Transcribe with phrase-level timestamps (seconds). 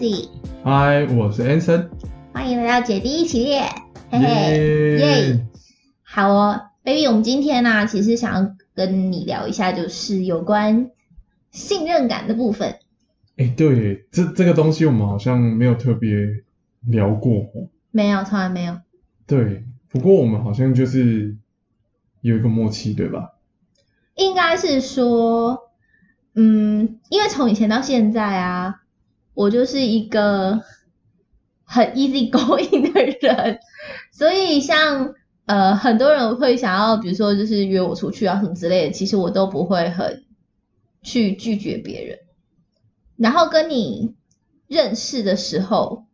[0.00, 0.30] Jessie，
[0.64, 1.90] 嗨，我是 Anson，
[2.32, 3.68] 欢迎来到姐弟一起练，
[4.10, 5.46] 嘿嘿，耶！
[6.02, 10.90] 好哦，baby，我们今天呢，其实想要跟你聊一下，就是有关
[11.50, 12.78] 信任感的部分。
[13.36, 16.44] 哎，对，这这个东西我们好像没有特别
[16.86, 17.44] 聊过，
[17.90, 18.78] 没有，从来没有。
[19.26, 21.36] 对，不过我们好像就是
[22.22, 23.34] 有一个默契，对吧？
[24.14, 25.70] 应该是说，
[26.34, 28.80] 嗯，因为从以前到现在啊，
[29.34, 30.62] 我就是一个
[31.64, 33.60] 很 easy going 的人，
[34.12, 35.14] 所以像
[35.46, 40.24] 呃很多人会想要，比如说就是约我出去啊什么之类的，其实我都不会很
[41.02, 42.18] 去拒绝别人。
[43.16, 44.14] 然后跟你
[44.66, 46.04] 认识的时候，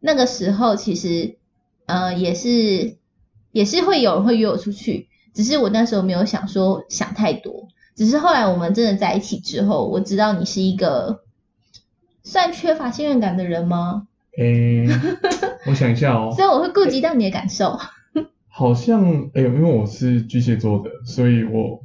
[0.00, 1.38] 那个时候其实
[1.86, 2.98] 呃也是
[3.52, 5.08] 也是会有人会约我出去。
[5.32, 11.23] 只是我那时候没有想说想太多，只是后来我们真的在一起之后，我知道你是一个
[12.24, 14.08] 算缺乏信任感的人吗？
[14.36, 14.86] 诶，
[15.68, 16.32] 我想一下哦。
[16.34, 17.78] 所以我会顾及到你的感受。
[18.48, 21.82] 好像哎，因为我是巨蟹座的，所以我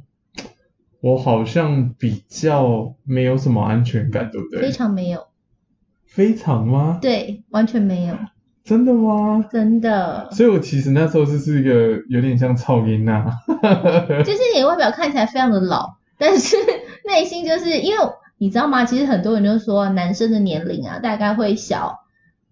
[1.00, 4.62] 我好像比较没有什么安全感，对不对？
[4.62, 5.26] 非常没有。
[6.06, 6.98] 非常吗？
[7.00, 8.16] 对，完全没有。
[8.64, 9.44] 真的吗？
[9.50, 10.28] 真的。
[10.32, 13.26] 所以我其实那时候就是一个有点像超音呐，
[14.24, 16.56] 就是你外表看起来非常的老，但是
[17.04, 18.04] 内心就是因为
[18.40, 18.86] 你知道吗？
[18.86, 22.00] 其实很多人就说男生的年龄啊，大概会小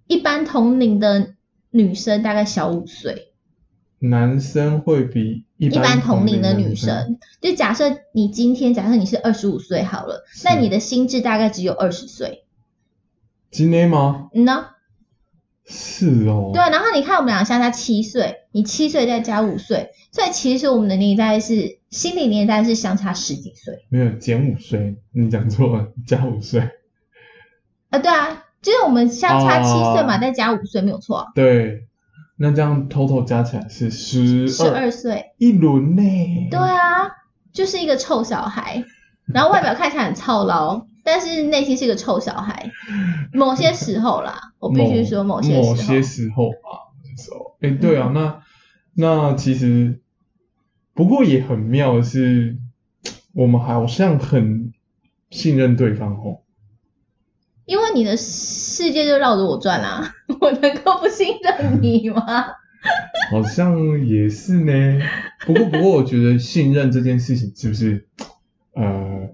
[0.07, 1.35] 一般同龄的
[1.71, 3.33] 女生大概小五岁。
[3.99, 12.45] 男生会比一般同龄的女生，就假设你今天假设你是二十五岁好了，那你的心智大概只有二十岁。
[13.51, 14.29] 今天吗？
[14.35, 14.67] 嗯呢。
[15.71, 26.71] 是哦，对，然后你看我们俩相差七岁，你七岁再加五岁，所以其实我们的年代是心理年代是相差十几岁，没有减五岁，你讲错了，加五岁。
[27.91, 31.27] 啊，对啊，就是我们相差七岁嘛，再加五岁没有错。
[31.35, 31.87] 对，
[32.37, 36.03] 那这样 total 加起来是十十二岁一轮呢。
[36.51, 37.11] 对啊，
[37.53, 38.85] 就是一个臭小孩，
[39.27, 40.87] 然后外表看起来很操劳。
[41.11, 42.71] 但是内心是个臭小孩，
[43.33, 48.43] 某些时候啦，我必须说某些某些时候吧，时候，哎，对啊，那
[48.95, 50.01] 那其实
[50.93, 52.59] 不过也很妙的是，
[53.33, 54.75] 我们好像很
[55.31, 56.43] 信任对方哦，
[57.65, 62.21] 因为你的世界就绕着我转啦， 我能够不信任你吗？
[63.33, 65.01] 好像也是呢，
[65.47, 68.07] 不过不过我觉得信任这件事情是不是
[68.75, 69.31] 呃？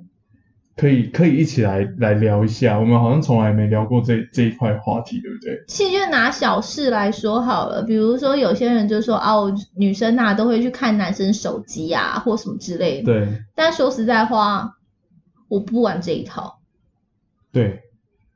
[0.76, 5.64] 可以可以一起来来聊一下，我们好像从来没聊过这这一块话题，对不对？
[5.68, 13.04] 其实就拿小事来说好了，比如说有些人就说哦，女生呐都会去看男生手机啊，或什么之类的。
[13.04, 13.42] 对。
[13.54, 14.76] 但说实在话，
[15.46, 16.58] 我不玩这一套。
[17.52, 17.84] 对，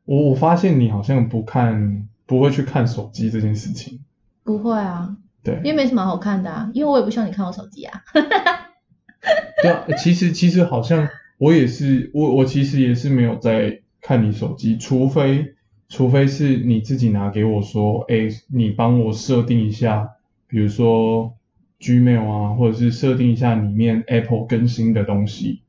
[0.05, 4.05] 我我发现你好像不看，不会去看手机这件事情。
[4.45, 5.17] 不会啊。
[5.43, 5.57] 对。
[5.65, 8.01] 因为没什么好看的啊，因为我也不希望你看我手机啊。
[9.61, 11.09] 对啊，其实其实好像。
[11.39, 15.55] 我也是，我我其实也是没有在看你手机，除非
[15.89, 20.11] 除非是你自己拿给我说，哎，你帮我设定一下，
[20.49, 21.35] 比如说
[21.81, 25.63] Gmail 啊，或者是设定一下里面 Apple 更新的东西，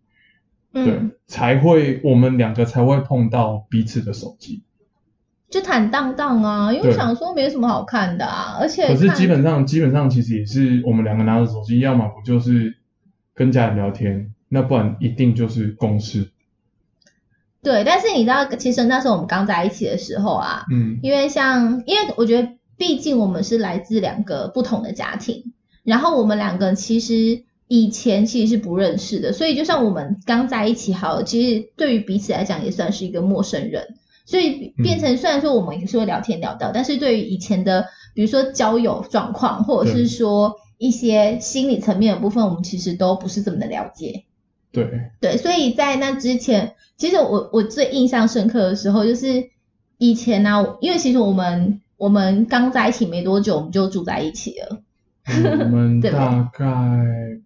[0.73, 4.63] 对，才会我们两个才会碰到彼此的手机，
[5.51, 12.77] 就坦荡荡啊，因为想说没什么好看的啊，而且可是基本上基本上其实也是我们两个拿着手机，要么不就是
[13.35, 14.33] 跟家人聊天。
[14.49, 16.31] 那不然一定就是公事。
[17.61, 25.51] 对，但是你知道，其实那时候我们刚在一起的时候啊，嗯，因为像，因为我觉得，毕竟我们是来自两个不同的家庭，
[25.83, 44.23] 然后我们两个其实以前其实是不认识的，所以就算我们刚在一起好，其实对于彼此来讲也算是一个陌生人，所以变成虽然说我们也是会聊天聊到，但是对于以前的，比如说交友状况，或者是说一些心理层面的部分，我们其实都不是这么的了解。
[44.71, 49.49] 对对，所以在那之前，其实我我最印象深刻的时候，就是
[49.97, 54.81] 以前呢，因为其实我们我们刚在一起没多久，我们就住在一起了。
[55.27, 56.65] 我们 大概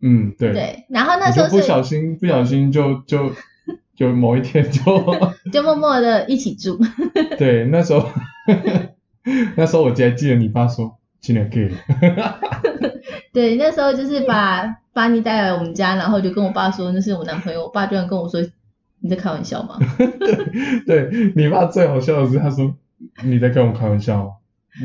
[0.02, 3.31] 嗯对对，然后那时候不小心不小心就就
[3.96, 4.81] 就某一天就
[5.52, 6.80] 就默默的一起住。
[7.38, 8.10] 对，那时候
[9.58, 11.72] 那时候我记还记得你爸说今年 gay。
[13.34, 14.78] 对，那时候就是把。
[14.96, 17.64] 把你带来我们家，然后就跟我爸说那是我男朋友。
[17.64, 18.40] 我爸居然跟我说
[19.00, 19.80] 你在开玩笑吗？
[20.86, 22.75] 对，对你爸最好笑的是他说
[23.24, 24.34] 你在跟我开玩笑，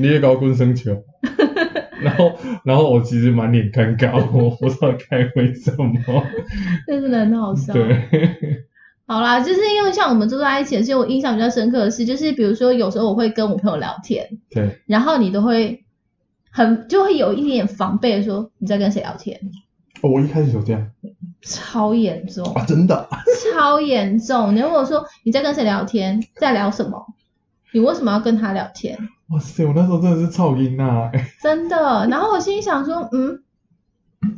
[0.00, 1.05] 你也搞棍生球。
[2.00, 2.32] 然后，
[2.64, 5.93] 然后我其实满脸尴尬，我不知道该回什么。
[6.87, 7.75] 那真的很好笑。
[7.75, 8.64] 对。
[9.06, 15.85] 好啦，就是因为像我们住在一起，所以我印象比较深刻的是，就是比如说有时候我会跟我朋友聊天，对，然后你都会
[16.58, 19.38] 很就会有一点点防备的说你在跟谁聊天，
[20.02, 20.90] 哦，我一开始就这样
[21.40, 23.08] 超严重，啊，真的，
[23.55, 24.56] 超严重。
[24.56, 27.06] 你如果说你在跟谁聊天，在聊什么，
[27.72, 28.99] 你为什么要跟他聊天？
[29.28, 32.08] 哇塞，我那时候真的是超音呐，真的。
[32.10, 33.40] 然后我心里想说，嗯，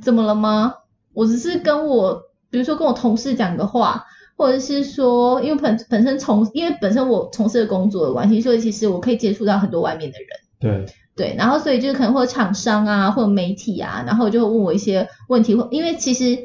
[0.02, 0.74] 怎么了吗？
[1.14, 4.04] 我只是跟我，比如说跟我同事讲个话，
[4.36, 10.28] 或者是说，因为本本身从，因为本身我从事的工作的关系，所以其实我可以接触到很多外面的人。
[10.60, 16.38] 对，对，然后所以就是可能会有厂商啊，或者媒体啊，然后就会问我一些问题，或因为其实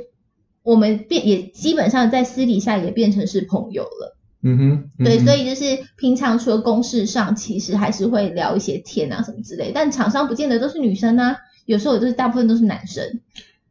[0.63, 4.17] 我们变也基本上在私底下也变成是朋友了。
[4.47, 13.21] 嗯哼，对，所以以就是平常除了公事上，其实还是会聊一些天啊什么之类，但厂商不见得都是女生啊，有时候也都是大部分都是男生，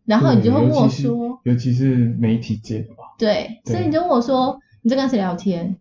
[0.04, 5.76] 然后你就会问我说，尤其是媒体界的吧，对，对所以你就问我说你在跟谁聊天？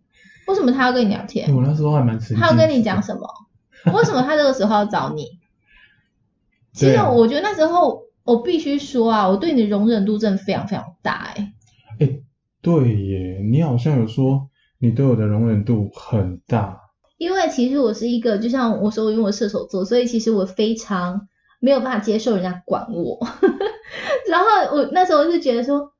[0.46, 1.52] 为什么他要跟你聊天？
[1.52, 3.26] 我那时候还蛮他要跟你讲什么？
[3.92, 5.24] 为什么他这个时候要找你？
[6.72, 11.52] 其实我觉得那时候我必须说啊，我对你的容忍度真的非常非常大哎、
[12.00, 12.20] 哎，
[12.62, 14.48] 对耶，你好像有说
[14.78, 16.80] 你对我的容忍度很大，
[17.16, 21.28] 因为其实我是一个，就像我说，因为我射手座，所以其实我非常
[21.60, 23.24] 没有办法接受人家管我。
[24.28, 25.92] 然后我那时候就觉得说，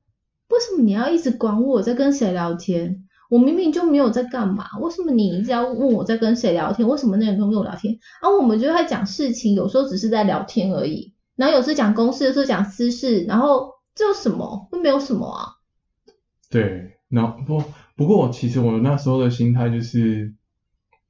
[0.49, 3.04] 为什么你要一直管我在跟谁聊天？
[3.35, 6.89] 我明明就没有在干嘛，为什么你一直要问我在跟谁聊天？
[6.89, 7.99] 为什么那个人跟我聊天？
[8.23, 14.69] 然后我们就在讲事情，有时候只是在聊天而已，然后有时候讲公事，有时候讲私事，然后这有什么？
[14.71, 15.49] 又没有什么啊。
[16.49, 17.65] 对，然后不
[17.97, 20.33] 不过其实我那时候的心态就是，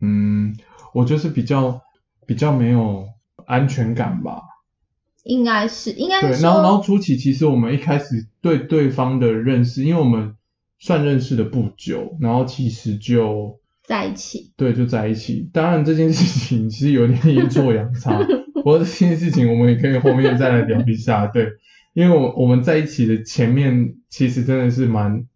[0.01, 0.57] 嗯，
[0.95, 1.83] 我就是比较
[2.27, 3.07] 比较没有
[3.45, 4.41] 安全感吧。
[5.25, 10.37] 应该是，应该对，是然后然后，初期其实我们一开始对对方的认识，因为我们
[10.79, 14.53] 算认识的不久，然后其实就在一起。
[14.57, 15.49] 对就在一起。
[15.53, 18.19] 当然这件事情其实有点阴错阳差，
[18.55, 21.27] 不过这件事情我们也可以后面再来聊一下。
[21.27, 21.49] 对，
[21.95, 25.27] 因为我我们在一起的前面其实真的是蛮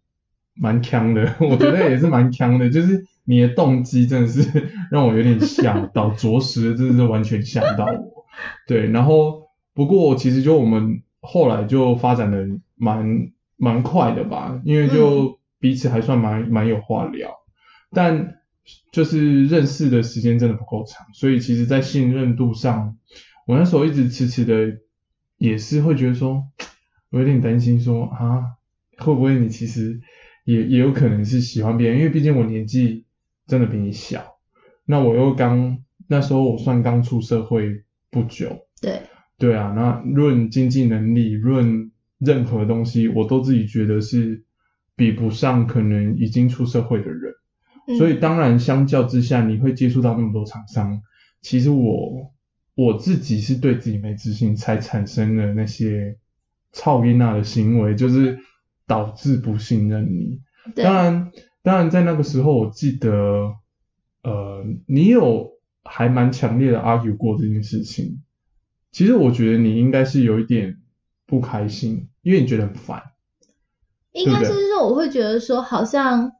[0.55, 8.25] 蛮强的，我觉得也是蛮强的，就是你的动机真的是 让我有点吓到，着实真的是完全吓到我。
[8.67, 17.29] 对，然后不过其实就我们后来就发展的蛮蛮快的吧，因为就彼此还算蛮蛮有话聊，
[17.91, 18.35] 但
[18.91, 22.97] 就是认识的时间真的不够长，所以其实在信任度上，
[23.45, 24.79] 我那时候一直迟迟的，
[25.37, 26.45] 也是会觉得说，
[27.09, 28.55] 我有点担心说啊，
[28.97, 29.99] 会不会你其实
[30.45, 33.05] 也也有可能是喜欢别人，因为毕竟我年纪
[33.45, 34.37] 真的比你小，
[34.85, 39.01] 那我又刚那时候我算刚出社会不久，对，
[39.37, 41.88] 对啊，那论经济能力，论
[42.19, 44.43] 任何东西，我都自己觉得是
[44.95, 47.33] 比不上可能已经出社会的人。
[47.87, 51.01] 嗯所以当然，相较之下，你会接触到那么多厂商，
[51.41, 52.31] 其实我
[52.75, 56.17] 我自己是对自己没自信，才产生了那些
[56.71, 58.37] 操音娜的行为，就是
[58.85, 60.39] 导致不信任你。
[60.75, 61.31] 当然，
[61.63, 63.55] 当然在那个时候，我记得，
[64.21, 68.21] 呃，你有还蛮强烈的 argue 过这件事情。
[68.91, 70.77] 其实我觉得你应该是有一点
[71.29, 73.03] 不开心，因为你觉得很烦。
[74.11, 76.31] 应该是说，我会觉得说，好像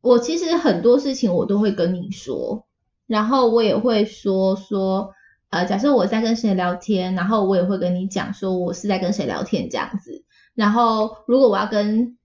[0.00, 2.66] 我其实很多事情我都会跟你说，
[3.06, 5.10] 然后我也会说说，
[5.50, 10.24] 呃，假设我在跟谁聊天，然后我也会跟你讲说我是在跟谁聊天这样子。
[10.54, 12.16] 然后如果我要跟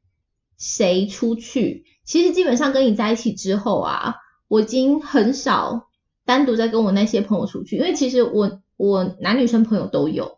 [0.57, 4.15] 谁出去，其实基本上跟你在一起之后啊，
[4.47, 5.89] 我已经很少
[6.25, 10.37] 单独在跟我那些朋友出去，因为其实我我男女生朋友都有，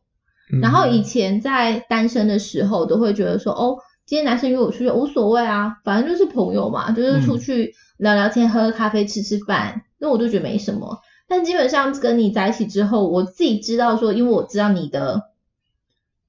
[0.62, 11.00] 然后以嗯前在单身的时候，都会觉得说，哦，今天男生约我出去无所谓啊，反正就是朋友嘛，就是出嗯去聊聊天、喝喝咖啡、吃吃饭，那我就觉得没什么。
[11.28, 15.24] 但基本上跟你在一起之后，我自己知道说，因为我知道你的，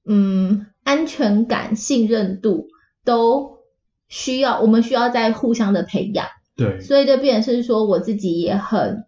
[0.07, 2.69] 嗯，安全感、信任度
[3.05, 3.59] 都
[4.09, 6.27] 需要，我们需要在互相的培养。
[6.57, 9.05] 对，所以就变成是说，我自己也很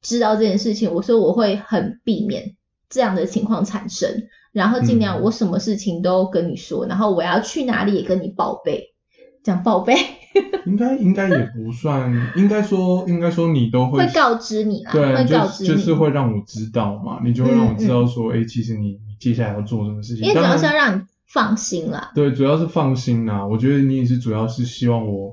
[0.00, 2.54] 知道这件事情，我说我会很避免
[2.88, 8.94] 这样的情况产生，然后尽量嗯我什么事情都跟你说，然后我要去哪里也跟你报备，
[9.42, 9.94] 讲报备
[10.66, 20.24] 应该应该也不算，应该说应该说你都会会告知你啦，对，会就告知你，就是会让我知道嘛，你就会让我知道说，哎、其实你你接下来要做什么事情。
[20.24, 22.12] 因为主要是要让你放心啦。
[22.14, 23.46] 对，主要是放心啦。
[23.46, 25.32] 我觉得你也是主要是希望我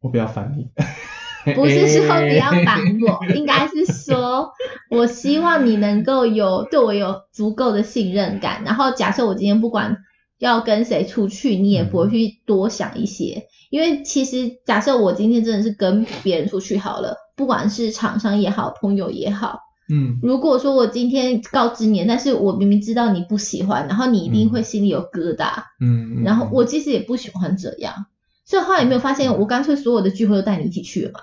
[0.00, 0.68] 我不要烦你。
[1.56, 4.50] 不是说不要烦我，应该是说
[4.90, 8.62] 我希望你能够有对我有足够的信任感。
[8.64, 9.98] 然后假设我今天不管
[10.38, 13.46] 要跟谁出去，你也不会去多想一些。
[13.70, 19.58] 因为其实假设我今天真的是跟别人出去好了，不管是厂商也好，朋友也好，
[19.92, 28.06] 嗯如果说我今天告知你，但是我明明知道你不喜欢，然后你一定会心里有疙瘩，嗯，然后我其实也不喜欢这样，
[28.46, 31.20] 所以后来有没有发现，我干脆所有的聚会都带你一起去了嘛？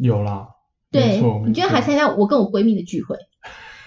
[0.00, 0.48] 有啦，
[0.90, 3.16] 没对错，你居然还参加我跟我闺蜜的聚会，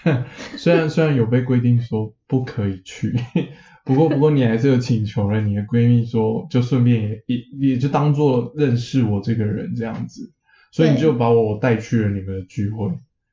[0.56, 3.14] 虽然虽然有被规定说不可以去，
[3.84, 10.30] 不过不过你还是有请求了你的闺蜜说，就顺便也也也就当做认识我这个人这样子，
[10.70, 12.90] 所以你就把我带去了你们的聚会。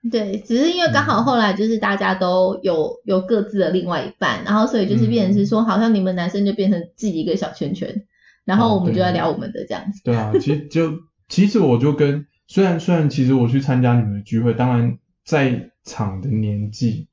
[0.09, 8.05] 对，只是因为刚嗯好后来就是大家都有有各自的另外一半，然后所以就是变成是说，好像你们男生就变成自己一个小圈圈，
[8.45, 10.01] 然后我们就在聊我们的这样子。
[10.05, 10.93] 对啊，其实就
[11.27, 17.07] 其实我就跟虽然虽然其实我去参加你们的聚会，当然在场的年纪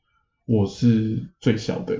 [0.47, 1.95] 我是最小的，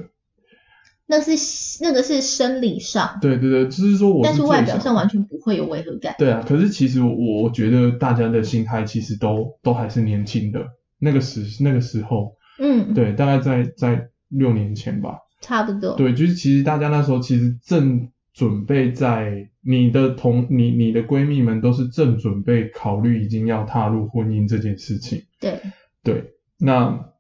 [1.07, 6.15] 那是那个是生理上，对对对，就是说我但是外表上完全不会有违和感。
[6.19, 10.67] 对啊，可是其实我我觉得大家的心态其实都都还是年轻的，
[10.99, 15.95] 那个时那个时候，嗯，对，大概在在六年前吧，差不多。
[15.95, 25.59] 对，就是其实大家那时候其实正准备在你的同你你的闺蜜们都是正准备考虑已经要踏入婚姻这件事情，对，
[26.03, 27.13] 对，那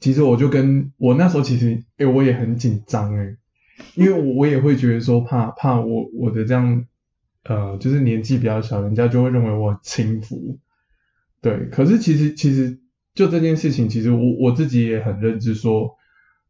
[0.00, 3.36] 其实我就跟我那时候其实诶、我也很紧张哎，
[3.94, 6.86] 因为我我也会觉得说怕怕我我的这样
[7.44, 10.58] 呃就是年纪比较小，人家就会认为我很轻浮，
[11.42, 12.80] 对，可是其实其实
[13.14, 15.98] 就这件事情，其实我我自己也很认知说，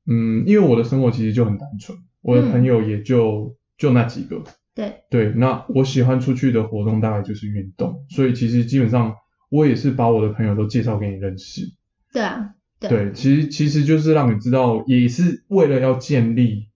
[0.07, 4.43] 嗯，因为我的生活其实就很单纯，我的朋友也就、就那几个，
[4.75, 9.17] 对，对，那我喜欢出去的活动大概就是运动，所以其实基本上
[9.51, 11.63] 我也是把我的朋友都介绍给你认识。
[12.13, 16.69] 对啊，对对，其实其实就是让你知道，也是为了要建立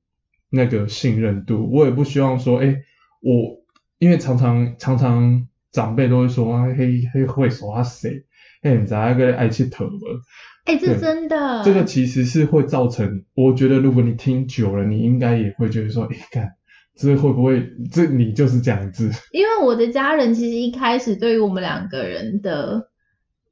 [0.51, 1.71] 那个信任度。
[1.71, 2.83] 我也不希望说，哎，
[3.21, 3.63] 我
[3.99, 8.25] 因为常常常常长辈都会说啊，嘿嘿会手啊谁，
[8.63, 10.21] 嘿你咋个爱去头了？
[10.65, 16.55] 哎，这对真的，这个其实是会造成，我觉得如果你听久了，你应该也会觉得说，哎，干，
[16.97, 19.11] 这会不会这你就是这样子？
[19.31, 22.89] 因为我的家人其实一开始对于我们两个人的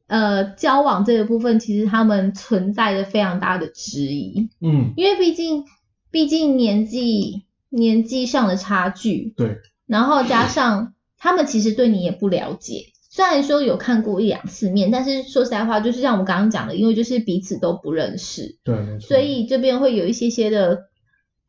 [0.06, 5.64] 呃交往这个部分，其实他们存在着非常大的质疑，嗯，因为毕竟
[6.10, 12.86] 毕竟年纪年纪上的差距，对，然后加上他们其实对你也不了解。
[13.10, 18.98] 虽然说有看过一两次面，但是说实在话，就是像我们刚刚讲的，因为就是彼此都不认识，对。
[18.98, 20.86] 所以这边会有一些些的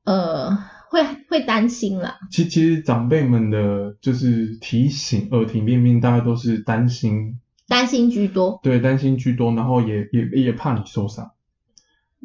[0.03, 0.59] 呃，
[1.03, 2.19] 会会担心啦。
[2.31, 11.31] 其其实长辈们的就是提醒、耳提面命，大概都是担心担心居多，对，担心居多，然后也也也怕你受伤。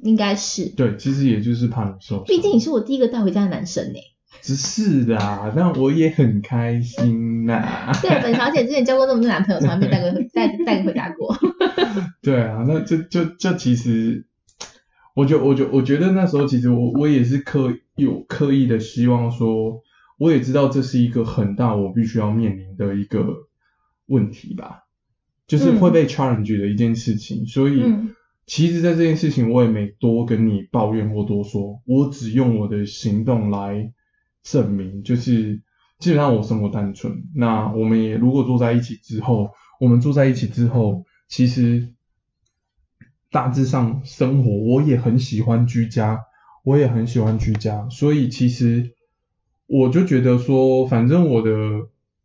[0.02, 0.66] 应该是。
[0.70, 2.24] 对，其实也就是怕你受伤。
[2.26, 3.98] 毕竟你是我第一个带回家的男生呢。
[4.40, 7.92] 只是啦，但我也很开心啦。
[8.00, 11.36] 对，本小姐之前交过那么多男朋友，从来没带过带带个回家过。
[12.22, 14.24] 对啊，那就就就其实，
[15.14, 19.82] 我就我就我觉得那时候其实我我也是刻有刻意的希望说，
[20.18, 23.48] 我也知道这是一个很大我必须要面临的一个
[24.06, 24.84] 问题吧，
[25.46, 27.82] 就是会被 challenge 的一件事情，所以。
[27.82, 28.14] 嗯
[28.46, 33.92] 其实，在这件事情，我也没多跟你抱怨或多说，我只用我的行动来
[34.42, 35.62] 证明，就是
[36.00, 37.28] 基本上我生活单纯。
[37.32, 41.94] 那我们也如果住在一起之后，我们住在一起之后，其实
[43.30, 46.18] 大致上生活我也很喜欢居家，
[46.64, 48.92] 我也很喜欢居家，所以其实
[49.66, 51.50] 我就觉得说，反正我的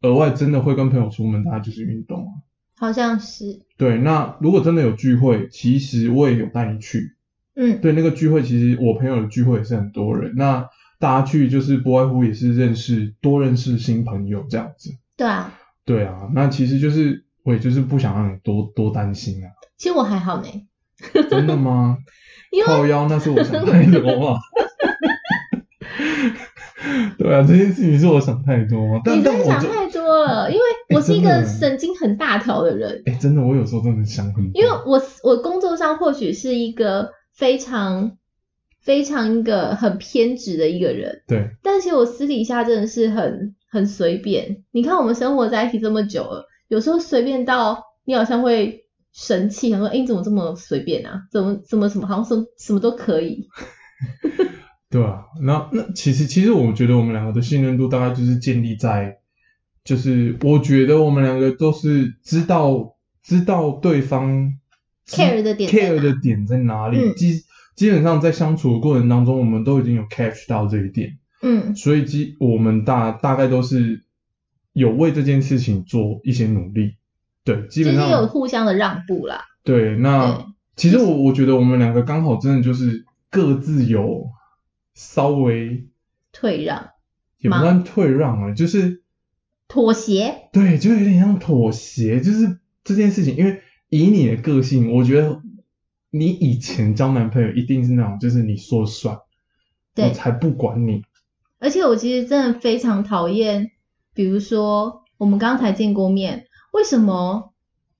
[0.02, 2.32] 额外真的会跟朋友出门，大家就是运动啊。
[2.78, 3.62] 好像是。
[3.78, 7.16] 对，那如果真的有聚会，其实我也有带你去。
[7.56, 14.92] 嗯，对，那个聚会其实我朋友的聚会也是很多人，那大家去就是不外乎也是认识多认识新朋友这样子。
[15.16, 15.54] 对啊。
[15.86, 19.52] 对啊，那其实就是我也就是不想让你多多担心啊。
[19.78, 20.48] 其实我还好呢，
[21.30, 21.98] 真的吗？
[22.52, 24.40] 因为靠腰那是我想太多嘛。
[27.18, 29.02] 对啊，这件事情是我想太多嘛。
[29.04, 30.62] 但你真的想太多了，因为
[30.96, 33.02] 我是一个神经很大条的人。
[33.06, 34.62] 哎、真的我有时候真的想很多。
[34.62, 38.18] 因为我我工作上或许是一个非常
[38.82, 44.64] 非常一个很偏执的一个人，对但是我私底下真的是很很随便。
[44.72, 48.85] 你看我们生活在一起这么久了，有时候随便到你好像会
[49.16, 51.26] 生气，想说：“哎，你怎么这么随便啊？
[51.32, 53.48] 怎么怎么什么好像什么什么都可以。
[54.92, 59.20] 对啊，那那其实其实我觉得我们两个的信任度大概就是建立在，
[59.86, 64.54] 就是我觉得我们两个都是知道知道对方
[65.08, 67.42] care 的点 care 的点在哪里，嗯基
[67.76, 71.18] 基本上在相处的过程当中，我们都已经有 catch 到这一点。
[71.42, 74.04] 嗯所以基我们大大概都是
[74.74, 76.96] 有为这件事情做一些努力，
[77.46, 79.46] 对，基就是本上有互相的让步啦。
[79.64, 80.46] 对，那对。
[80.76, 84.32] 其实我我觉得我们两个刚好真的就是各自有
[84.94, 85.88] 稍微
[86.34, 86.90] 退让、
[87.38, 87.62] 也不吗？
[87.62, 89.04] 算退让啊，就是
[89.70, 95.42] 妥协，对，就有点像妥协，就是这件事情，因为以你的个性，我觉得
[96.10, 99.20] 你以前交男朋友一定是那种，就是你说了算，
[99.96, 101.04] 我才不管你，
[101.60, 103.72] 而且我其实真的非常讨厌，
[104.14, 107.54] 比如说我们刚才见过面，为什么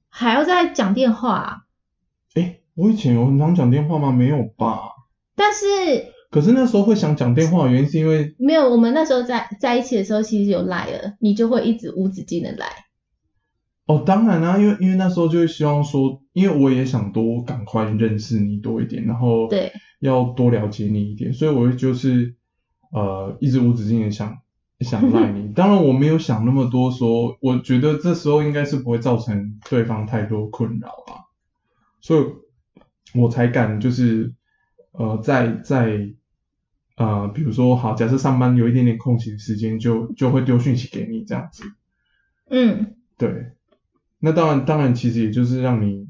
[0.10, 1.58] 还要再讲电话啊？
[2.34, 4.12] 哎，我以前有很常讲电话吗？
[4.12, 4.92] 没有吧？
[5.34, 5.66] 但是
[6.30, 12.68] 可是那时候会想讲电话的原因是因为没有，我们那时候在在一起的时候，其实有赖了，你就会一直无止境的来。
[13.86, 22.36] 哦，当然啦、因为因为那时候就会希望说，因为我也想多赶快认识你多一点，然后对要多了解你一点，所以我会就是
[22.92, 24.40] 呃一直无止境的想
[24.80, 25.52] 想赖你。
[25.56, 31.28] 当然我没有想那么多说我觉得这时候应该是不会造成对方太多困扰啊，
[32.02, 32.26] 所以
[33.14, 34.34] 我才敢就是
[34.92, 36.10] 呃在在
[36.98, 41.64] 呃比如说好，假设上班有一点点空闲时间，就就会丢讯息给你这样子。
[42.50, 43.54] 嗯，对，
[44.20, 46.05] 那当然，当然，其实也就是让你，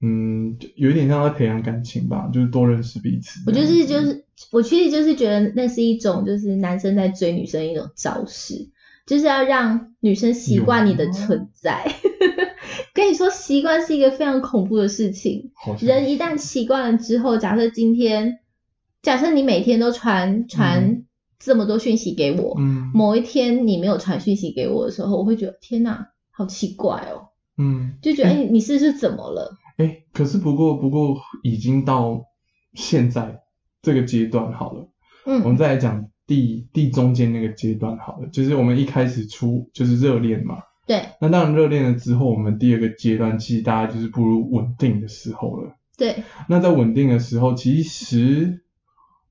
[0.00, 3.40] 嗯，就有一点像在培养感情吧，就是多认识彼此。
[3.46, 8.68] 我就是就是我其实就是觉得那是一种就是男生在追女生一种招式，
[9.06, 11.90] 就是要让女生习惯你的存在。
[12.94, 15.50] 跟你说，习惯是一个非常恐怖的事情。
[15.80, 18.40] 人一旦习惯了之后，假设今天，
[19.02, 21.04] 假设你每天都传传
[21.38, 29.56] 这么多讯息给我，嗯某一天你没有传讯息给我的时候，我会觉得天哪，好奇怪哦，嗯，就觉得哎、你是不是怎么了？
[29.78, 32.24] 哎，可是不过不过已经到
[32.74, 33.40] 现在
[33.80, 34.88] 这个阶段好了，
[35.24, 45.74] 嗯我们嗯，再来讲第第中间那个阶段好了，就是我们一开始出就是热恋嘛，对那当然热恋了之后，我们第二个阶段其实大家就是步入稳定的时候了。
[45.96, 48.62] 对，那在稳定的时候，其实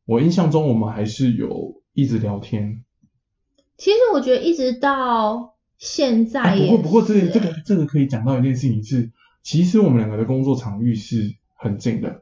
[0.05, 2.83] 我印象中我们还是有一直聊天。
[3.77, 9.11] 其实我觉得一直到现在哎，不过不过这个这个这个可以讲到一件事情是，
[9.47, 12.21] 其实我们两个的工作场域是很近的。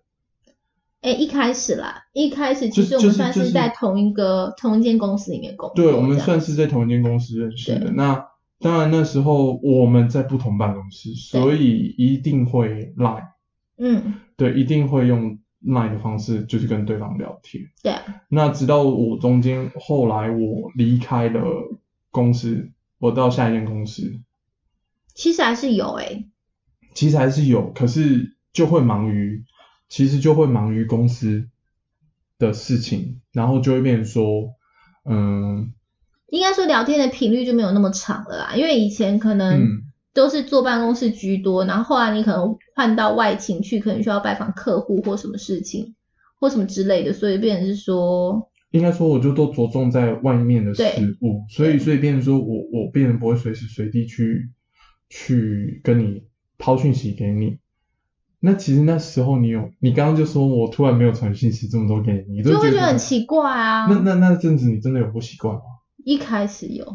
[1.01, 7.89] 哎、一开始啦，一开始其实我们算是在同一个、同一间公司里面工作，对，我们算是在同一间公司认识的。
[7.89, 8.27] 那
[8.59, 13.29] 当然那时候我们在不同办公室，所以一定会 line，
[13.79, 17.63] 嗯，对，一定会用 line 的方式就是跟对方聊天。
[17.81, 21.41] 对啊，那直到我中间后来我离开了
[22.11, 24.19] 公司，我到下一间公司，
[25.15, 26.25] 其实还是有哎、
[26.95, 29.43] 其实还是有，可是就会忙于，
[29.87, 31.47] 其实就会忙于公司
[32.39, 34.55] 的事情，然后就会变成说，
[35.07, 35.71] 嗯
[36.29, 39.67] 应该说聊天的频率就没有那么长了啦，因为以前可能嗯，
[40.13, 45.93] 都是坐办公室居多，然后后来你可能换到外勤去，可能需要拜访客户或什么事情
[46.39, 50.83] 或什么之类的，所以变成是说，应该说我就都着重在外面的事
[51.21, 54.49] 物，所以所以变成说我我变成不会随时随地去
[55.09, 56.23] 去跟你
[56.57, 57.57] 抛讯息给你。
[58.39, 63.87] 那其实那时候你有，你刚刚就说我突然没有传讯息这么多给你，你都就会觉得很奇怪啊。
[63.87, 65.61] 那那那阵子你真的有不习惯吗？
[66.03, 66.85] 一开始有，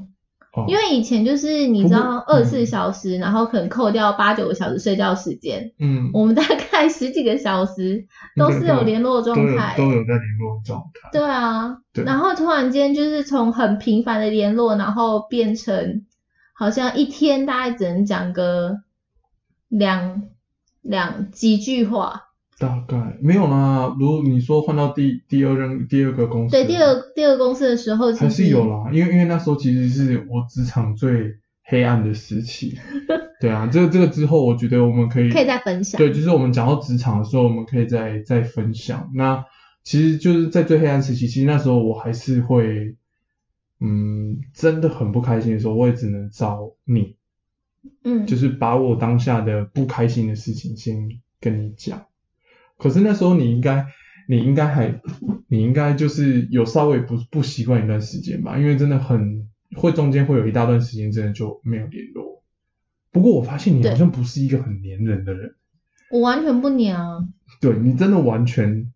[0.53, 9.75] 哦，因为以前就是你知道二十四嗯小时，然后可能扣掉八九个小时睡觉时间，嗯，我们大概十几个小时都是有联络状都有态。
[9.77, 11.11] 都有在联络状态。
[11.13, 16.07] 对啊，对然后突然间就是从很频繁的联络，然后变成
[16.55, 18.77] 好像一天大概只能讲个
[19.71, 20.29] 两
[20.83, 22.25] 两几句话。
[22.59, 23.97] 大概没有啦。
[23.99, 32.79] 如果你说换到第第二任第二个公司，对，第二第二个公司的时候，还是有啦，因为因为那时候其实是我职场最黑暗的时期。
[33.41, 35.99] 对啊，这个这个之后，我觉得我们可以可以再分享。
[35.99, 39.11] 对，就是我们讲到职场的时候，我们可以再再分享。
[39.15, 39.47] 那
[39.83, 42.97] 其实就是在最黑暗时期，其实那时候我还是会，
[43.81, 47.17] 嗯，真的很不开心的时候，我也只能找你，
[48.05, 51.09] 嗯，就是把我当下的不开心的事情先
[51.41, 52.07] 跟你讲。
[52.77, 53.87] 可是那时候你应该，
[54.29, 55.01] 你应该还，
[55.49, 62.43] 你应该就是有稍微不不习惯一段时间吧，因为真的很会中间会有一大段时间真的就没有联络。
[63.13, 65.55] 不过我发现你好像不是一个很黏人的人，
[66.11, 67.19] 我完全不黏啊。
[67.61, 68.93] 对你真的完全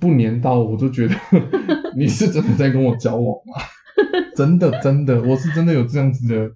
[0.00, 1.14] 不黏到，我就觉得
[1.96, 3.54] 你是真的在跟我交往吗？
[4.36, 6.54] 真的真的，我是真的有这样子的。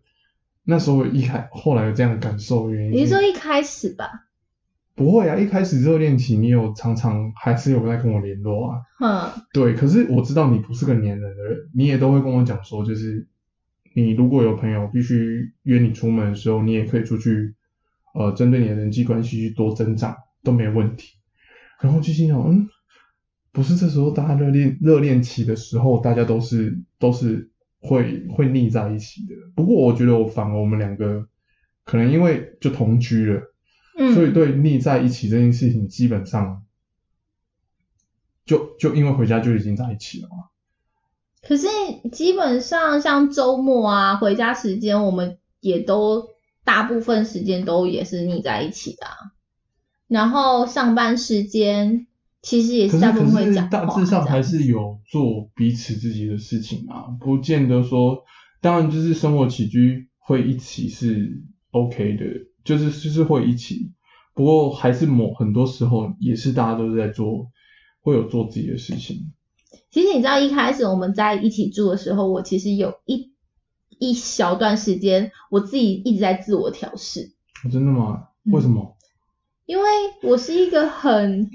[0.70, 4.28] 那时候我一开后来有这样的感受，原因你是说一开始吧？
[4.94, 13.26] 不会啊，一开始热恋期你有常常还是有在跟我联络啊，嗯对，可是我知道你不是个黏人的人，你也都会跟我讲说，就是
[13.94, 17.54] 你如果有朋友必须约你出门的时候，你也可以出去，
[18.14, 21.14] 呃，针对你的人际关系去多增长都没问题。
[21.80, 22.68] 然后就心想，嗯，
[23.52, 27.49] 不是这时候大家热恋热恋期的时候，大家都是都是
[27.80, 29.34] 会会腻在一起的。
[29.56, 31.26] 不过我觉得我反而我们两个
[31.84, 33.42] 可能因为就同居了。
[33.98, 36.64] 嗯，所以对腻在一起这件事情，基本上
[38.46, 40.44] 就就因为回家就已经在一起了嘛。
[41.42, 41.66] 可是
[42.12, 46.28] 基本上像周末啊，回家时间，我们也都
[46.64, 49.16] 大部分时间都也是腻在一起的、啊。
[50.06, 52.06] 然后上班时间
[52.42, 58.24] 其实也可是大部分大致上还是有做彼此自己的事情啊，不见得说，
[58.60, 62.24] 当然就是生活起居会一起是 OK 的，
[62.64, 63.92] 就是就是会一起，
[64.34, 67.50] 不过还是某很多时候也是大家都是在做，
[68.00, 69.32] 会有做自己的事情。
[69.90, 73.32] 其实你知道，一开始我们在一起住的时候，我其实有一
[73.98, 77.32] 一小段时间，我自己一直在自我调试，
[77.64, 78.28] 哦真的吗？
[78.46, 78.96] 嗯为什么？
[79.66, 79.84] 因为
[80.22, 81.50] 我是一个很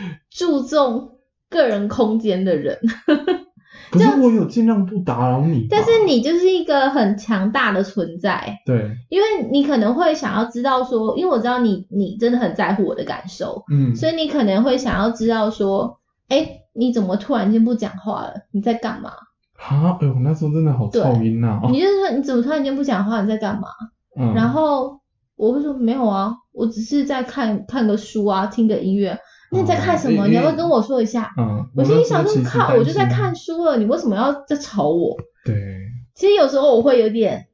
[0.30, 2.78] 注重个人空间的人，
[3.90, 5.66] 可是我有尽量不打扰你。
[5.70, 18.34] 但是你就是一个很强大的存在，对，因为你可能会想要知道说，因为我知道你你真的很在乎我的感受，嗯，所以你可能会想要知道说，哎，你怎么突然间不讲话了？
[18.52, 19.10] 你在干嘛？
[19.56, 23.22] 啊，哎呦，那时候真的好对噪音呐、哦你就是说你怎么突然间不讲话？
[23.22, 23.68] 你在干嘛？
[24.18, 25.00] 嗯，然后
[25.36, 29.18] 我会说没有啊，我只是在看看个书啊，听个音乐。
[29.50, 30.24] 那你在看什么？
[30.24, 31.32] 哦你要不要跟我说一下？
[31.38, 35.16] 嗯，我心里想说，靠，我就在看书了，你为什么要在吵我？
[35.44, 35.54] 对，
[36.14, 37.46] 其实有时候我会有点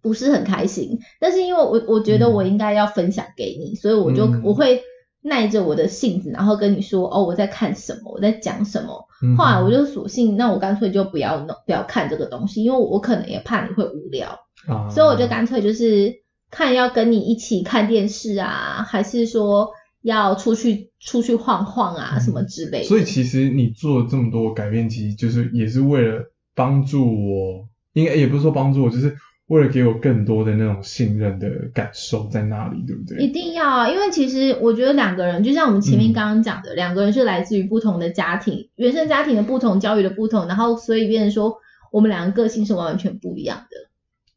[0.00, 4.82] 不是很开心，但是因为我我觉得嗯我应该要分享给你，所以我就、嗯我会
[5.22, 9.06] 耐着我的性子，然后跟你说哦我在看什么，我在讲什么。
[9.22, 14.28] 嗯后来我就索性，那我干脆就不要弄，不要看这个东西，因为我可能也怕你会无聊，
[14.66, 16.14] 啊，所以我就干脆就是
[16.50, 22.84] 看要跟你一起看电视啊，还是说要出去出去晃晃啊、嗯什么之类的。
[22.84, 33.28] 所以其实你做了这么多改变，其实就是也是为了帮助我，应该也不是说帮助我，就是为了给我更多的那种信任的感受在那里，对不对一？
[33.32, 41.58] 定要啊，因为其实我觉得两个人，就像我们前面嗯刚刚讲的，两个人是来自于不同的家庭，原生家庭的不同，教育的不同，然后所以变成说
[41.90, 43.90] 我们两个个性是完完全不一样的。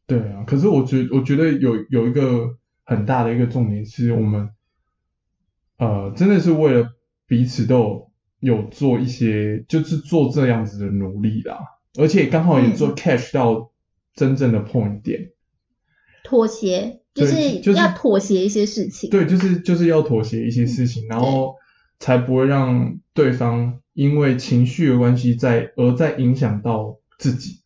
[0.06, 4.50] 对啊，可是我觉我觉得有有一个很大的一个重点是我们，
[5.78, 6.88] 呃，真的是为了
[7.26, 11.58] 彼此都有有做一些，就是做这样子的努力啦，
[11.98, 13.70] 而且刚好也做嗯 catch 到
[14.14, 15.30] 真正的 point 点。
[16.22, 19.10] 妥协就是就是要妥协一些事情。
[19.10, 21.56] 对，就是就是要妥协一些事情，然后
[21.98, 27.60] 才不会让对方因为情绪的关系在而在影响到自己。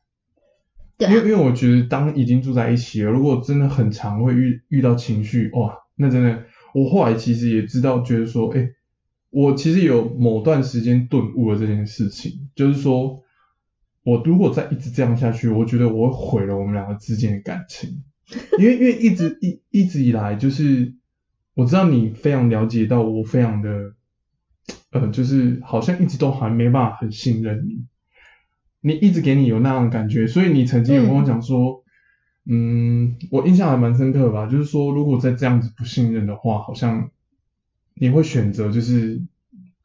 [0.97, 6.45] 对啊，因为因为我觉得当已经住在一起了，如果真的很常会遇遇到情绪，哇，那真的，
[6.79, 8.71] 我后来其实也知道，觉得说，哎，
[9.31, 13.23] 我其实有某段时间顿悟了这件事情，就是说
[14.03, 18.03] 我如果再一直这样下去，我觉得我会毁了我们两个之间的感情，
[18.59, 20.95] 因为因为一直一一直以来就是
[21.55, 23.95] 我知道你非常了解到我非常的，
[24.91, 27.85] 呃，就是好像一直都还没办法很信任你。
[28.81, 31.83] 你一直给你有那样的感觉，所以你曾经有跟我讲说，嗯
[33.31, 37.11] 我印象还蛮深刻的吧，就是说如果再这样子不信任的话，好像
[37.95, 39.21] 你会选择就是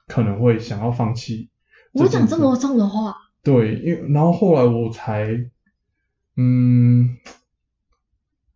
[0.07, 1.49] 可能会想要放弃。
[1.91, 5.49] 我讲这么重的话，对，因为然后后来我才，
[6.37, 7.17] 嗯，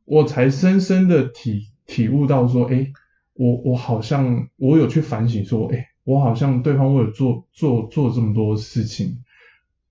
[0.05, 2.91] 我才深深的体体悟到说，哎，
[3.33, 9.23] 我我好像我有去反省说，哎，我好像对方为了做做做这么多事情，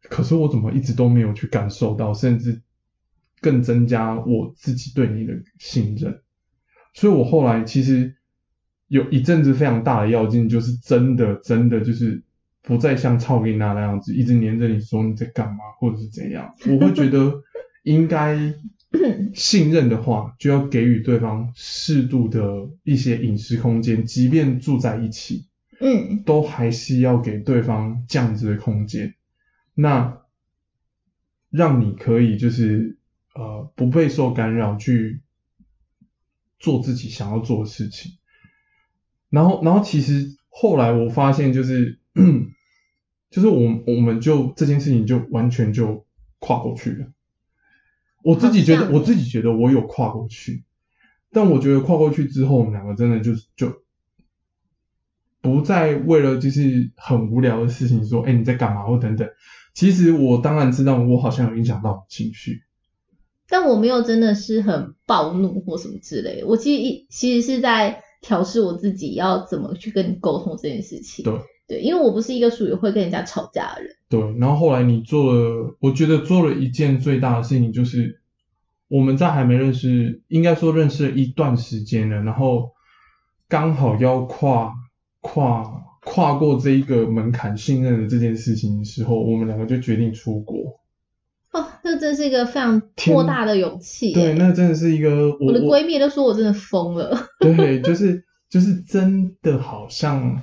[0.03, 2.63] 可是我怎么一直都没有去感受到，甚至
[3.47, 6.21] 更增加我自己对你的信任。
[6.95, 8.17] 所以我后来其实
[8.89, 12.25] 有一阵子非常大的要劲，就是真的真的就是
[12.63, 16.53] 不再像超琳娜那样子一直黏着你说你在干嘛或者是怎样。
[16.67, 17.41] 我会觉得
[17.85, 18.37] 应该
[19.33, 25.47] 信任的话，就要给予对方适度的一些隐私空间，即便住在一起，
[25.81, 29.15] 嗯，都还是要给对方这样子的空间。
[29.75, 30.23] 那
[31.51, 32.97] 让你可以就是
[33.37, 35.23] 呃不被受干扰去
[36.59, 38.13] 做自己想要做的事情。
[39.29, 41.99] 然后，然后其实后来我发现就是
[43.31, 46.07] 就是我我们就这件事情就完全就
[46.39, 47.13] 跨过去了。
[48.23, 50.65] 我自己觉得我自己觉得我有跨过去，
[51.31, 53.83] 但我觉得跨过去之后，我们两个真的就就
[55.41, 59.29] 不再为了就是很无聊的事情说，哎，你在干嘛或等等。
[59.75, 62.63] 其实我当然知道，我好像有影响到情绪，
[63.49, 66.47] 但我没有真的是很暴怒或什么之类的。
[66.47, 71.25] 我其实一其实是在调试我自己要怎么去跟你沟通这件事情。
[71.25, 71.35] 对
[71.69, 73.97] 对，因为我不是一个属于会跟人家吵架的人。
[74.09, 78.21] 对，然后后来你做了，我觉得做了一件最大的事情，就是
[78.89, 82.71] 我们在还没认识，应该说认识了一段时间了，然后
[83.49, 84.75] 刚好要跨
[85.21, 90.79] 跨跨过这一个门槛，信任的这件事情的时候，我们两个就决定出国。
[91.57, 94.13] 哦，这真是一个非常莫大的勇气。
[94.13, 97.17] 对，那真的是一个我的闺蜜都说我真的疯了。
[97.41, 100.43] 对，就是就是真的好像。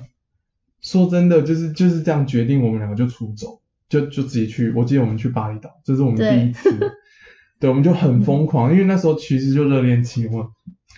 [0.80, 4.70] 说真的，就是就是这样决定，我们两个就出走，就就直接去。
[4.72, 6.78] 我记得我们去巴厘岛，这是我们第一次。
[7.58, 10.52] 对，我们就很疯狂，因为那时候其实就热恋期，我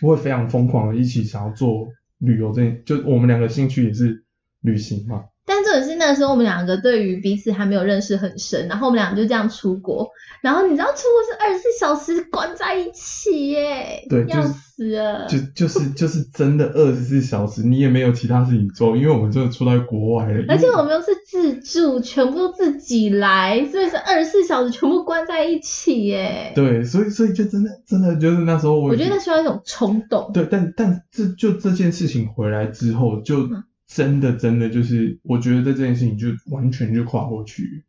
[0.09, 1.87] 会非常疯狂的一起想要做
[2.19, 4.25] 旅游，这就我们两个兴趣也是
[4.61, 5.27] 旅行嘛。
[5.47, 10.11] 但这也是那个时候我们两个对于彼此还没有认识很深，然后我们两个就这样出国，
[10.43, 26.53] 然后你知道出国是二十四小时关在一起耶，对，要死了，就就是就是真的二十四小时，你也没有其他事情做，因为我们真的出在国外了，而且我们又是自助，全部都自己来，所以是二十四小时全部关在一起耶。
[26.57, 33.49] 对，所以所以就真的真的就是那时候我我觉得需要一种冲动，对，但但这就这件事情回来之后就。
[33.87, 37.85] 真的，真的就是，我觉得在这件事情就完全就跨过去，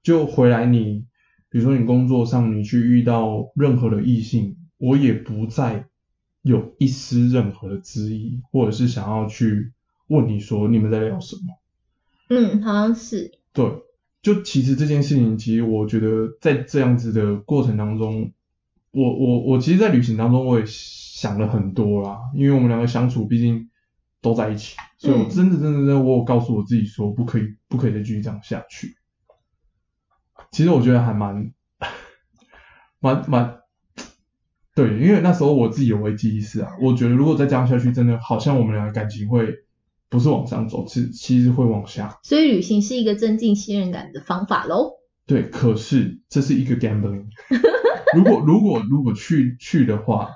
[0.00, 1.04] 就回来你，
[1.50, 5.86] 比如说你工作上你去遇到任何的异性，我也不再
[6.42, 9.72] 有一丝任何的质疑，或者是想要去
[10.06, 11.42] 问你说你们在聊什么。
[12.28, 13.32] 嗯，好像是。
[13.52, 13.82] 对，
[14.22, 18.30] 就其实这件事情，其实我觉得在这样子的过程当中，
[18.92, 23.68] 我我我其实，在旅行当中我也想了很多啦，因为我们两个相处，毕竟。
[24.20, 28.96] 都在一起，所以我真的真的真的，我有告诉我自己说，不可以不可以再继续这样下去。
[30.50, 31.52] 其实我觉得还蛮
[33.00, 33.60] 蛮蛮
[34.74, 39.54] 对，因为那时候我自己有危机意识啊，我觉得如果再这样下去，真的好像我们两个感情会
[40.08, 42.18] 不是往上走，是其实会往下。
[42.22, 44.92] 所以旅行是一个增进信任感的方法喽。
[45.26, 47.26] 对，可是这是一个 gambling。
[48.16, 50.30] 如果如果如果去去的话，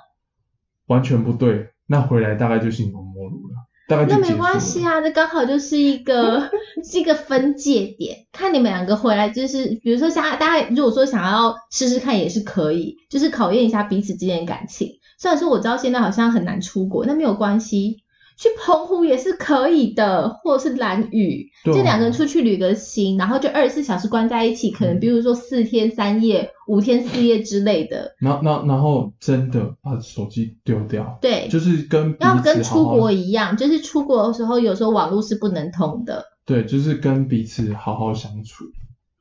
[0.86, 3.53] 完全不对，那回来大概就形同陌路了。
[3.86, 6.50] 那没关系啊，这刚好就是一个
[6.82, 14.88] 是一个分界点，看你们两个回来，就是比如说像大家如果说想要试试看也是可以，就是考验一下彼此之间的感情。
[15.18, 18.03] 虽然说我知道现在好像很难出国，那没有关系。
[18.36, 28.16] 去澎湖也是可以的，或者是蓝屿，就两个人出去旅个行，然后就二十四小时关在一起，可能比如说四天三夜、五天四夜之类的。
[28.18, 36.24] 然后，然然后真的把手机丢掉，对，就是跟要跟出国一样，就是出国的时候有时候网络是不能通的。
[36.44, 38.64] 对，就是跟彼此好好相处。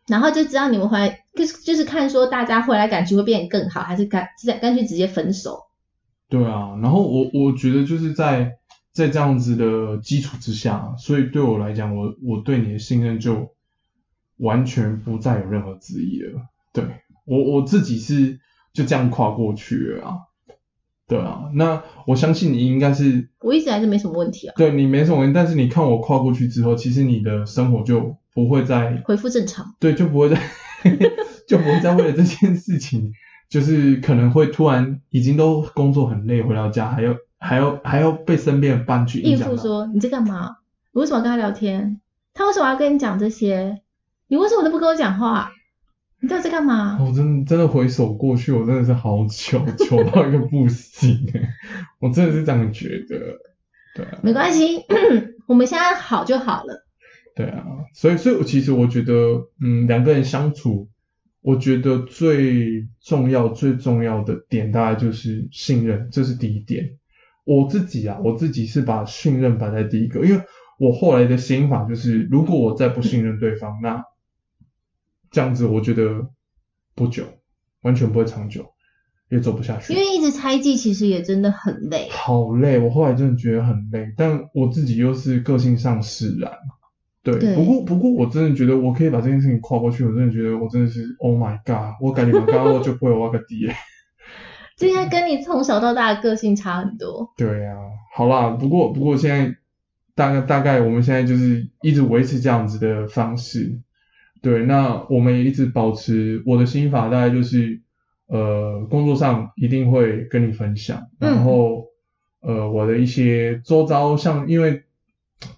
[0.08, 5.60] 然后就知道你们回来，就是就是看说大家回来感情会变得更好，还是干干干脆直接分手。
[6.30, 8.54] 对啊，然后我我觉得就是在。
[8.94, 13.56] 在这样子的基础之下，所以对我来讲，我我对你的信任就
[14.38, 16.42] 完全不再有任何质疑了。
[16.72, 16.86] 对
[17.26, 18.40] 我我自己是
[18.72, 20.18] 就这样跨过去了啊。
[21.08, 24.54] 对啊，那我相信你应该是我一直还是没什么问题啊。
[24.56, 29.76] 对你没什么问题，但是你看我跨过去之后，其实你的生活就不会再恢复正常。
[29.80, 30.40] 对，就不会再
[31.50, 33.12] 就不会再为了这件事情，
[33.50, 37.16] 就是可能会突然已经都工作很累，回到家还要。
[37.44, 40.56] 还要还要被身边的伴去应付，说你在干嘛？
[40.94, 42.00] 你为什么要跟他聊天？
[42.34, 43.82] 他为什么要跟你讲这些？
[44.28, 45.52] 你为什么都不跟我讲话？
[46.22, 46.98] 你到底在干嘛？
[47.02, 51.20] 我真真的回首过去，我真的是好糗，糗到一个不行
[52.00, 53.18] 我真的是这样觉得。
[53.94, 54.86] 对，啊没关系，
[55.46, 56.86] 我们现在好就好了。
[57.36, 59.14] 对啊，所以所以其实我觉得，
[59.62, 60.88] 嗯，两个人相处，
[61.42, 66.98] 我觉得最重要最重要的点，大概就是信任，这是第一点。
[67.46, 70.44] 我自己啊，我自己是把信任摆在第一个，因为
[70.80, 74.04] 我后来的心法就是，如果我再不信任对方，那
[75.32, 76.30] 这样子我觉得
[76.96, 77.26] 不久，
[77.82, 78.66] 完全不会长久，
[79.30, 79.94] 也走不下去。
[79.94, 82.08] 因为一直猜忌，其实也真的很累。
[82.12, 86.52] 好累，我后来真的觉得很累，但我自己又是个性上使然。
[87.24, 93.68] 对，不过不过我真的觉得我可以把这件事情跨过去，我真的觉得我真的是 Oh my God，我感觉我刚刚我就不会挖个地。
[94.84, 97.34] 这应该跟你从小到大的个性差很多。
[97.38, 97.76] 对呀，
[98.16, 99.56] 好啦，不过不过现在
[100.16, 103.80] 大概大概我们现在就是一直维持这样子的方式。
[104.42, 107.82] 对，那我们也一直保持我的心法，大概就是
[108.28, 111.86] 呃工作上一定会跟你分享，然后
[112.42, 114.84] 呃我的一些周遭像因为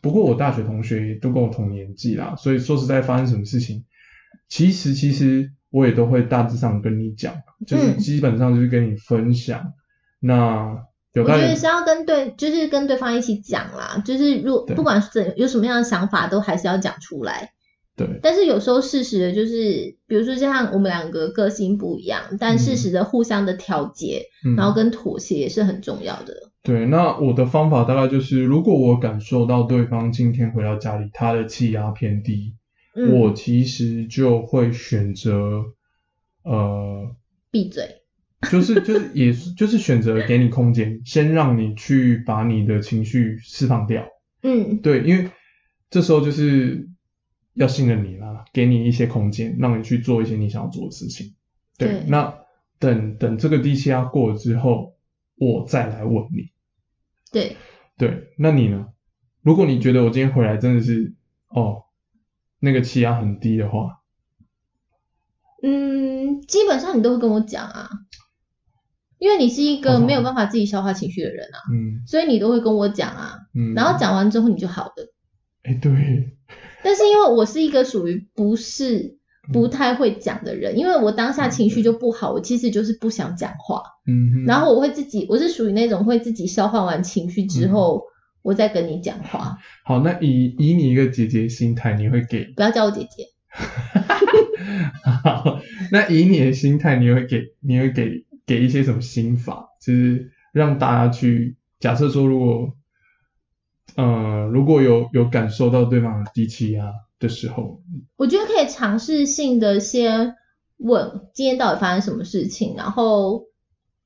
[0.02, 3.86] 不过我大学同学都跟我同年纪啦，所以说实在发生什么事情，
[4.48, 7.36] 其实其实我也都会大致上跟你讲，
[7.68, 9.74] 就是嗯基本上就是跟你分享。
[10.22, 17.52] 那有我觉得是要跟对，就是跟对方一起讲啦，就是如对不管是怎有什么样的想法，都还是要讲出来。
[17.98, 26.34] 对但是有时候事实的就是，比如说像我们两个个性不一样，但嗯事实的互相的调节，嗯然后跟妥协也是很重要的。
[26.64, 32.56] 对，那我的方法大概就是，如果我感受到对方今天回到家里，他的气压偏低，
[32.96, 35.66] 嗯，我其实就会选择，
[36.44, 37.16] 呃，
[37.52, 38.02] 闭嘴。
[38.52, 44.08] 就是就是也是就是选择给你空间，先让你去把你的情绪释放掉。
[44.44, 45.32] 嗯对，因为
[45.90, 46.90] 这时候就是
[47.56, 51.34] 要信任你啦，给你一些空间，让你去做一些你想要做的事情。
[51.78, 52.38] 对，对那
[52.78, 54.96] 等等这个低气压过了之后，
[55.38, 56.52] 我再来问你。
[57.32, 57.56] 对，
[57.98, 58.90] 对，那你呢？
[59.42, 61.16] 如果你觉得我今天回来真的是
[61.48, 61.85] 哦，
[62.60, 64.02] 那个气压很低的话，
[65.62, 67.90] 嗯，基本上你都会跟我讲啊，
[69.20, 72.06] 因为你是一个好没有办法自己消化情绪的人啊，嗯。
[72.08, 75.14] 所以你都会跟我讲啊，嗯，然后讲完之后你就好了。
[75.64, 76.38] 哎对，
[76.84, 79.18] 但是因为我是一个属于不是
[79.52, 88.04] 不太会讲的人，因为我当下情绪就不好，我其实就是不想讲话，嗯，然后我会自己，我是属于那种会自己消化完情绪之后，
[88.46, 93.26] 我再跟你讲话，好，那以以你一个姐姐心态，你会给不要叫我姐姐。
[95.24, 95.60] 好，
[95.92, 102.76] 那以你的心态，你会给你会给给一些什么心法，就是让大家去假设说，如果
[103.96, 107.82] 呃如果有有感受到对方的低气压的时候，
[108.16, 110.36] 我觉得可以尝试性的先
[110.78, 113.46] 问今天到底发生什么事情，然后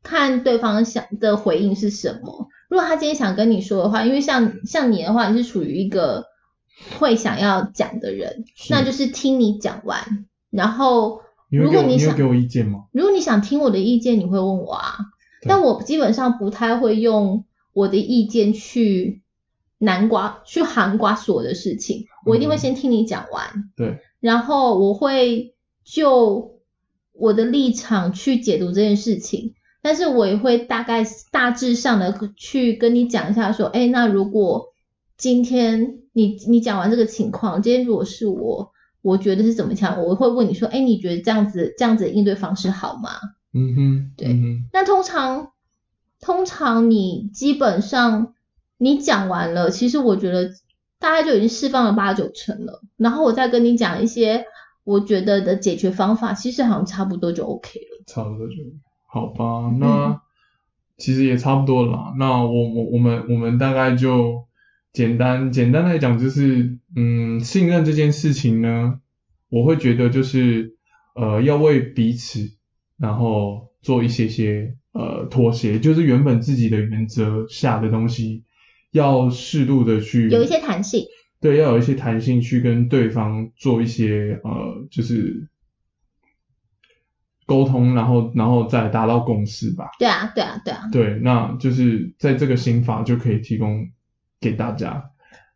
[0.03, 2.47] 看对方想的回应是什么。
[2.69, 6.25] 如果他今天想跟你说的话，因为像像你的话，你是属于一个
[6.97, 12.85] 会想要讲的人，那就是听你讲完，然后如果你想你给我意见吗？
[12.91, 14.97] 如果你想听我的意见，你会问我啊。
[15.41, 19.21] 但我基本上不太会用我的意见去
[19.77, 26.59] 南瓜去含瓜所有的事情，我一定会先听你讲完，对，然后我会就
[27.13, 34.73] 我的立场去解读这件事情，但是我也会大概大致上的去跟你讲一下，说，哎，那如果
[35.17, 43.11] 今天你你讲完这个情况，今天如果是我，我觉得是怎么讲，我会问你说，哎，你觉得这样子这样子的应对方式好吗？
[43.53, 45.53] 嗯哼，对嗯那通常，
[46.21, 48.35] 通常你基本上
[48.77, 50.51] 你讲完了，其实我觉得
[50.99, 52.81] 大概就已经释放了八九成了。
[52.97, 54.45] 然后我再跟你讲一些
[54.83, 58.03] 我觉得的解决方法，其实好像差不多就 OK 了。
[58.05, 58.53] 差不多就
[59.11, 59.75] 好吧。
[59.79, 60.21] 那
[60.97, 62.13] 其实也差不多了啦。
[62.17, 64.45] 那我我我们我们大概就
[64.93, 68.99] 简单简单来讲，就是嗯，信任这件事情呢，
[69.49, 70.75] 我会觉得就是
[71.15, 72.51] 呃，要为彼此
[72.97, 78.43] 然后做一些些呃妥协，就是原本自己的原则下的东西，
[78.91, 81.05] 要适度的去有一些弹性，
[81.39, 85.47] 对，要有一些弹性去跟对方做一些呃，就是
[87.49, 89.89] 沟通，然后然后再达到共识吧。
[89.97, 93.89] 对啊，对啊，对啊，对，那就是在这个心法就可以提供
[94.39, 95.09] 给大家。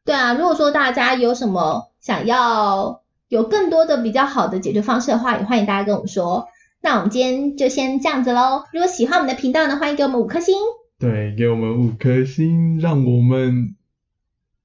[0.03, 0.33] 对啊。
[0.33, 6.47] 如果说大家有什么想要有更多的比较好的解决方式的话，也欢迎大家跟我们说。
[6.81, 8.63] 那我们今天就先这样子喽。
[8.73, 10.55] 如果喜欢我们的频道呢，欢迎给我们五颗星。
[10.97, 13.75] 对，给我们五颗星，让我们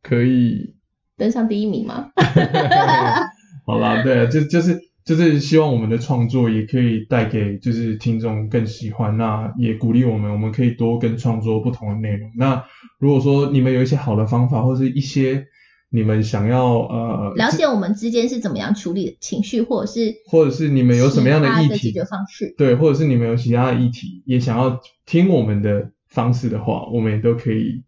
[0.03, 0.75] 可以
[1.19, 2.11] 登上第一名吗？
[3.67, 12.31] 好啦，对啊，就就是就是希望我们的创作也可以带给就是听众更喜欢，那也鼓励我们，我们可以多跟创作不同的内容。
[12.37, 12.63] 那
[12.99, 15.47] 如果说你们有一些好的方法，或是一些
[15.89, 22.55] 你们想要呃了解我们之间是怎么样处理情绪，或者是或者是你们有什么样的议题的解决，方式。
[22.59, 27.83] 对，或者是你们有其他的议题，也想要听我们的方式的话，我们也都可以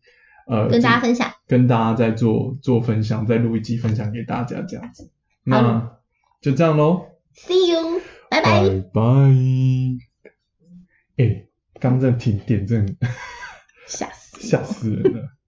[0.47, 1.30] 呃跟大家分享。
[1.47, 5.11] 跟大家再做做分享，再录一集分享给大家这样子。
[5.45, 5.90] 那
[6.40, 7.09] 就这样喽。
[7.35, 8.68] See you，拜拜。
[8.68, 9.01] 拜拜。
[11.16, 11.47] 哎、
[11.81, 12.97] 刚刚这停电真
[13.87, 14.41] 吓死！
[14.49, 15.28] 吓死人了。